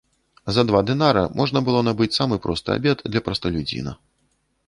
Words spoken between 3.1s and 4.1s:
для прасталюдзіна.